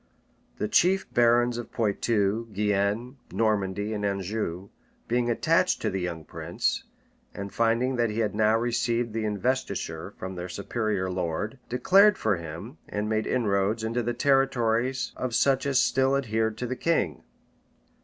The 0.57 0.67
chief 0.67 1.05
barons 1.13 1.59
of 1.59 1.71
Poictou, 1.71 2.47
Guienne, 2.51 3.17
Normandy, 3.31 3.93
and 3.93 4.03
Anjou, 4.03 4.69
being 5.07 5.29
attached 5.29 5.79
to 5.83 5.91
the 5.91 6.01
young 6.01 6.25
prince, 6.25 6.85
and 7.35 7.53
finding 7.53 7.97
that 7.97 8.09
he 8.09 8.17
had 8.17 8.33
now 8.33 8.57
received 8.57 9.13
the 9.13 9.25
investiture 9.25 10.15
from 10.17 10.33
their 10.33 10.49
superior 10.49 11.11
lord, 11.11 11.59
declared 11.69 12.17
for 12.17 12.37
him, 12.37 12.79
and 12.89 13.09
made 13.09 13.27
inroads 13.27 13.83
into 13.83 14.01
the 14.01 14.15
territories 14.15 15.11
of 15.15 15.35
such 15.35 15.67
as 15.67 15.79
still 15.79 16.15
adhered 16.17 16.57
to 16.57 16.65
the 16.65 16.75
king. 16.75 17.23